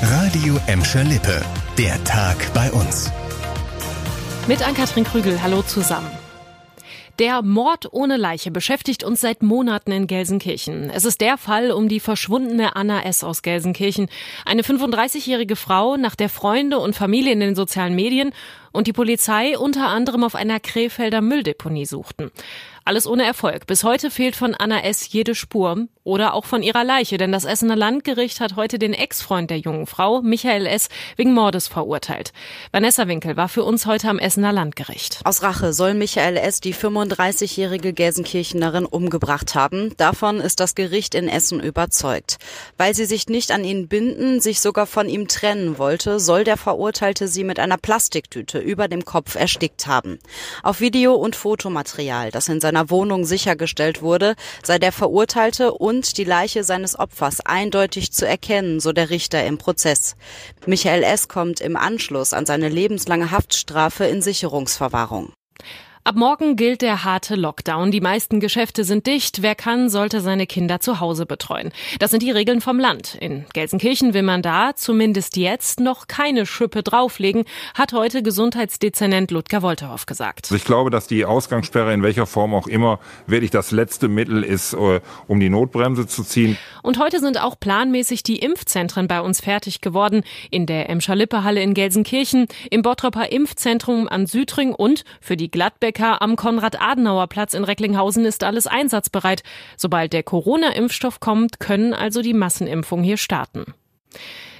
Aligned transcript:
Radio 0.00 0.60
Emscher 0.68 1.02
Lippe. 1.02 1.44
Der 1.76 2.02
Tag 2.04 2.36
bei 2.54 2.70
uns. 2.70 3.10
Mit 4.46 4.64
Ann-Kathrin 4.64 5.02
Krügel, 5.02 5.42
hallo 5.42 5.62
zusammen. 5.62 6.08
Der 7.18 7.42
Mord 7.42 7.92
ohne 7.92 8.16
Leiche 8.16 8.52
beschäftigt 8.52 9.02
uns 9.02 9.20
seit 9.20 9.42
Monaten 9.42 9.90
in 9.90 10.06
Gelsenkirchen. 10.06 10.88
Es 10.88 11.04
ist 11.04 11.20
der 11.20 11.36
Fall 11.36 11.72
um 11.72 11.88
die 11.88 11.98
verschwundene 11.98 12.76
Anna 12.76 13.02
S. 13.02 13.24
aus 13.24 13.42
Gelsenkirchen. 13.42 14.08
Eine 14.46 14.62
35-jährige 14.62 15.56
Frau, 15.56 15.96
nach 15.96 16.14
der 16.14 16.28
Freunde 16.28 16.78
und 16.78 16.94
Familie 16.94 17.32
in 17.32 17.40
den 17.40 17.56
sozialen 17.56 17.96
Medien 17.96 18.30
und 18.72 18.86
die 18.86 18.92
Polizei 18.92 19.58
unter 19.58 19.88
anderem 19.88 20.24
auf 20.24 20.34
einer 20.34 20.60
Krefelder 20.60 21.20
Mülldeponie 21.20 21.86
suchten. 21.86 22.30
Alles 22.88 23.06
ohne 23.06 23.26
Erfolg. 23.26 23.66
Bis 23.66 23.84
heute 23.84 24.10
fehlt 24.10 24.34
von 24.34 24.54
Anna 24.54 24.82
S. 24.82 25.12
jede 25.12 25.34
Spur 25.34 25.88
oder 26.04 26.32
auch 26.32 26.46
von 26.46 26.62
ihrer 26.62 26.84
Leiche, 26.84 27.18
denn 27.18 27.32
das 27.32 27.44
Essener 27.44 27.76
Landgericht 27.76 28.40
hat 28.40 28.56
heute 28.56 28.78
den 28.78 28.94
Ex-Freund 28.94 29.50
der 29.50 29.58
jungen 29.58 29.86
Frau, 29.86 30.22
Michael 30.22 30.64
S., 30.64 30.88
wegen 31.16 31.34
Mordes 31.34 31.68
verurteilt. 31.68 32.32
Vanessa 32.72 33.06
Winkel 33.06 33.36
war 33.36 33.50
für 33.50 33.62
uns 33.62 33.84
heute 33.84 34.08
am 34.08 34.18
Essener 34.18 34.54
Landgericht. 34.54 35.20
Aus 35.24 35.42
Rache 35.42 35.74
soll 35.74 35.92
Michael 35.92 36.38
S. 36.38 36.60
die 36.60 36.74
35-jährige 36.74 37.92
Gelsenkirchenerin 37.92 38.86
umgebracht 38.86 39.54
haben. 39.54 39.92
Davon 39.98 40.40
ist 40.40 40.58
das 40.58 40.74
Gericht 40.74 41.14
in 41.14 41.28
Essen 41.28 41.60
überzeugt. 41.60 42.38
Weil 42.78 42.94
sie 42.94 43.04
sich 43.04 43.28
nicht 43.28 43.50
an 43.50 43.64
ihn 43.64 43.88
binden, 43.88 44.40
sich 44.40 44.62
sogar 44.62 44.86
von 44.86 45.10
ihm 45.10 45.28
trennen 45.28 45.76
wollte, 45.76 46.18
soll 46.20 46.42
der 46.42 46.56
Verurteilte 46.56 47.28
sie 47.28 47.44
mit 47.44 47.58
einer 47.58 47.76
Plastiktüte 47.76 48.57
über 48.60 48.88
dem 48.88 49.04
Kopf 49.04 49.34
erstickt 49.34 49.86
haben. 49.86 50.18
Auf 50.62 50.80
Video- 50.80 51.14
und 51.14 51.36
Fotomaterial, 51.36 52.30
das 52.30 52.48
in 52.48 52.60
seiner 52.60 52.78
seiner 52.78 52.90
Wohnung 52.90 53.24
sichergestellt 53.24 54.02
wurde, 54.02 54.34
sei 54.62 54.78
der 54.78 54.92
Verurteilte 54.92 55.72
und 55.72 56.16
die 56.18 56.24
Leiche 56.24 56.64
seines 56.64 56.98
Opfers 56.98 57.40
eindeutig 57.40 58.12
zu 58.12 58.26
erkennen, 58.26 58.78
so 58.78 58.92
der 58.92 59.10
Richter 59.10 59.44
im 59.44 59.58
Prozess. 59.58 60.16
Michael 60.66 61.02
S. 61.02 61.28
kommt 61.28 61.60
im 61.60 61.76
Anschluss 61.76 62.32
an 62.32 62.46
seine 62.46 62.68
lebenslange 62.68 63.30
Haftstrafe 63.30 64.04
in 64.04 64.22
Sicherungsverwahrung. 64.22 65.32
Ab 66.08 66.16
morgen 66.16 66.56
gilt 66.56 66.80
der 66.80 67.04
harte 67.04 67.34
Lockdown. 67.34 67.90
Die 67.90 68.00
meisten 68.00 68.40
Geschäfte 68.40 68.82
sind 68.84 69.06
dicht. 69.06 69.42
Wer 69.42 69.54
kann, 69.54 69.90
sollte 69.90 70.22
seine 70.22 70.46
Kinder 70.46 70.80
zu 70.80 71.00
Hause 71.00 71.26
betreuen. 71.26 71.70
Das 71.98 72.10
sind 72.10 72.22
die 72.22 72.30
Regeln 72.30 72.62
vom 72.62 72.80
Land. 72.80 73.18
In 73.20 73.44
Gelsenkirchen 73.52 74.14
will 74.14 74.22
man 74.22 74.40
da, 74.40 74.74
zumindest 74.74 75.36
jetzt, 75.36 75.80
noch 75.80 76.06
keine 76.06 76.46
Schippe 76.46 76.82
drauflegen, 76.82 77.44
hat 77.74 77.92
heute 77.92 78.22
Gesundheitsdezernent 78.22 79.30
Ludger 79.30 79.60
Wolterhoff 79.60 80.06
gesagt. 80.06 80.46
Also 80.46 80.54
ich 80.54 80.64
glaube, 80.64 80.88
dass 80.88 81.08
die 81.08 81.26
Ausgangssperre 81.26 81.92
in 81.92 82.02
welcher 82.02 82.24
Form 82.24 82.54
auch 82.54 82.68
immer 82.68 83.00
wirklich 83.26 83.50
das 83.50 83.70
letzte 83.70 84.08
Mittel 84.08 84.44
ist, 84.44 84.72
äh, 84.72 85.02
um 85.26 85.40
die 85.40 85.50
Notbremse 85.50 86.06
zu 86.06 86.24
ziehen. 86.24 86.56
Und 86.82 86.98
heute 86.98 87.20
sind 87.20 87.38
auch 87.38 87.60
planmäßig 87.60 88.22
die 88.22 88.38
Impfzentren 88.38 89.08
bei 89.08 89.20
uns 89.20 89.42
fertig 89.42 89.82
geworden. 89.82 90.22
In 90.50 90.64
der 90.64 90.88
Emscher-Lippe-Halle 90.88 91.62
in 91.62 91.74
Gelsenkirchen, 91.74 92.46
im 92.70 92.80
Bottropper 92.80 93.30
Impfzentrum 93.30 94.08
an 94.08 94.26
Südring 94.26 94.74
und 94.74 95.04
für 95.20 95.36
die 95.36 95.50
Gladbeck 95.50 95.98
Edeka 95.98 96.18
am 96.20 96.36
Konrad-Adenauer-Platz 96.36 97.54
in 97.54 97.64
Recklinghausen 97.64 98.24
ist 98.24 98.44
alles 98.44 98.68
einsatzbereit. 98.68 99.42
Sobald 99.76 100.12
der 100.12 100.22
Corona-Impfstoff 100.22 101.18
kommt, 101.18 101.58
können 101.58 101.92
also 101.92 102.22
die 102.22 102.34
Massenimpfungen 102.34 103.04
hier 103.04 103.16
starten. 103.16 103.74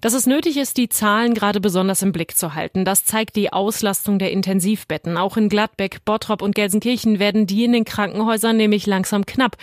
Dass 0.00 0.12
es 0.12 0.26
nötig 0.26 0.56
ist, 0.56 0.76
die 0.76 0.88
Zahlen 0.88 1.34
gerade 1.34 1.60
besonders 1.60 2.02
im 2.02 2.12
Blick 2.12 2.36
zu 2.36 2.54
halten, 2.54 2.84
das 2.84 3.04
zeigt 3.04 3.36
die 3.36 3.52
Auslastung 3.52 4.18
der 4.18 4.30
Intensivbetten. 4.30 5.16
Auch 5.16 5.36
in 5.36 5.48
Gladbeck, 5.48 6.04
Bottrop 6.04 6.42
und 6.42 6.54
Gelsenkirchen 6.54 7.18
werden 7.18 7.46
die 7.46 7.64
in 7.64 7.72
den 7.72 7.84
Krankenhäusern 7.84 8.56
nämlich 8.56 8.86
langsam 8.86 9.26
knapp. 9.26 9.56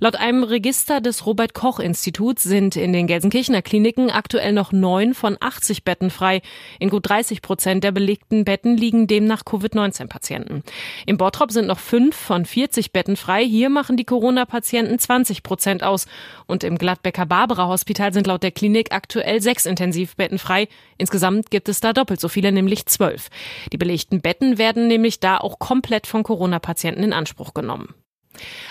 Laut 0.00 0.16
einem 0.16 0.42
Register 0.42 1.00
des 1.00 1.26
Robert 1.26 1.54
Koch 1.54 1.78
Instituts 1.78 2.42
sind 2.42 2.76
in 2.76 2.92
den 2.92 3.06
Gelsenkirchener 3.06 3.62
Kliniken 3.62 4.10
aktuell 4.10 4.52
noch 4.52 4.72
neun 4.72 5.14
von 5.14 5.36
80 5.40 5.84
Betten 5.84 6.10
frei. 6.10 6.42
In 6.78 6.90
gut 6.90 7.08
30 7.08 7.42
Prozent 7.42 7.84
der 7.84 7.92
belegten 7.92 8.44
Betten 8.44 8.76
liegen 8.76 9.06
demnach 9.06 9.44
Covid-19-Patienten. 9.44 10.62
Im 11.06 11.16
Bottrop 11.16 11.50
sind 11.50 11.66
noch 11.66 11.78
fünf 11.78 12.16
von 12.16 12.44
40 12.44 12.92
Betten 12.92 13.16
frei. 13.16 13.44
Hier 13.44 13.70
machen 13.70 13.96
die 13.96 14.04
Corona-Patienten 14.04 14.98
20 14.98 15.42
Prozent 15.42 15.82
aus. 15.82 16.06
Und 16.46 16.64
im 16.64 16.78
Gladbecker 16.78 17.26
Barbara 17.26 17.68
Hospital 17.68 18.12
sind 18.12 18.26
laut 18.26 18.42
der 18.42 18.50
Klinik 18.50 18.92
aktuell 18.92 19.40
sechs 19.40 19.66
Intensivbetten 19.78 20.38
frei. 20.38 20.68
Insgesamt 20.96 21.50
gibt 21.50 21.68
es 21.68 21.80
da 21.80 21.92
doppelt 21.92 22.20
so 22.20 22.28
viele, 22.28 22.50
nämlich 22.50 22.86
zwölf. 22.86 23.28
Die 23.72 23.78
belegten 23.78 24.20
Betten 24.20 24.58
werden 24.58 24.88
nämlich 24.88 25.20
da 25.20 25.38
auch 25.38 25.58
komplett 25.58 26.06
von 26.06 26.24
Corona-Patienten 26.24 27.04
in 27.04 27.12
Anspruch 27.12 27.54
genommen. 27.54 27.94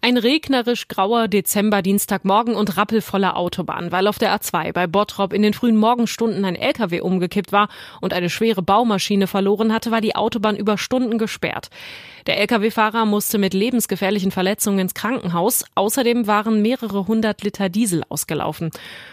Ein 0.00 0.16
regnerisch 0.16 0.88
grauer 0.88 1.28
Dezember-Dienstagmorgen 1.28 2.54
und 2.54 2.78
rappelvoller 2.78 3.36
Autobahn, 3.36 3.92
weil 3.92 4.06
auf 4.06 4.18
der 4.18 4.34
A2 4.34 4.72
bei 4.72 4.86
Bottrop 4.86 5.34
in 5.34 5.42
den 5.42 5.52
frühen 5.52 5.76
Morgenstunden 5.76 6.44
ein 6.46 6.56
LKW 6.56 7.00
umgekippt 7.00 7.52
war 7.52 7.68
und 8.00 8.14
eine 8.14 8.30
schwere 8.30 8.62
Baumaschine 8.62 9.26
verloren 9.26 9.72
hatte, 9.72 9.90
war 9.90 10.00
die 10.00 10.16
Autobahn 10.16 10.56
über 10.56 10.78
Stunden 10.78 11.18
gesperrt. 11.18 11.68
Der 12.26 12.40
Lkw-Fahrer 12.40 13.04
musste 13.04 13.36
mit 13.36 13.52
lebensgefährlichen 13.52 14.30
Verletzungen 14.30 14.78
ins 14.78 14.94
Krankenhaus. 14.94 15.64
Außerdem 15.74 16.26
waren 16.26 16.62
mehrere 16.62 17.06
hundert 17.06 17.42
Liter 17.42 17.68
Diesel 17.68 18.02
ausgelaufen. 18.08 18.70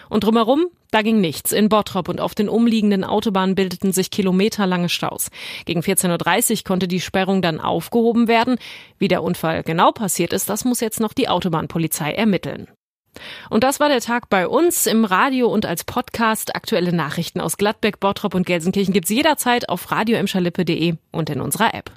Und 0.09 0.23
drumherum, 0.23 0.67
da 0.91 1.01
ging 1.01 1.19
nichts. 1.19 1.51
In 1.51 1.69
Bottrop 1.69 2.09
und 2.09 2.21
auf 2.21 2.35
den 2.35 2.49
umliegenden 2.49 3.03
Autobahnen 3.03 3.55
bildeten 3.55 3.91
sich 3.91 4.11
kilometerlange 4.11 4.89
Staus. 4.89 5.29
Gegen 5.65 5.81
14.30 5.81 6.51
Uhr 6.51 6.63
konnte 6.63 6.87
die 6.87 7.01
Sperrung 7.01 7.41
dann 7.41 7.59
aufgehoben 7.59 8.27
werden. 8.27 8.57
Wie 8.97 9.07
der 9.07 9.23
Unfall 9.23 9.63
genau 9.63 9.91
passiert 9.91 10.33
ist, 10.33 10.49
das 10.49 10.65
muss 10.65 10.79
jetzt 10.79 10.99
noch 10.99 11.13
die 11.13 11.29
Autobahnpolizei 11.29 12.11
ermitteln. 12.13 12.67
Und 13.49 13.63
das 13.63 13.79
war 13.79 13.89
der 13.89 14.01
Tag 14.01 14.29
bei 14.29 14.47
uns 14.47 14.85
im 14.85 15.05
Radio 15.05 15.47
und 15.47 15.65
als 15.65 15.83
Podcast. 15.83 16.55
Aktuelle 16.55 16.93
Nachrichten 16.93 17.41
aus 17.41 17.57
Gladbeck, 17.57 17.99
Bottrop 17.99 18.35
und 18.35 18.45
Gelsenkirchen 18.45 18.93
gibt's 18.93 19.09
jederzeit 19.09 19.69
auf 19.69 19.91
radioemscherlippe.de 19.91 20.95
und 21.11 21.29
in 21.29 21.41
unserer 21.41 21.73
App. 21.73 21.91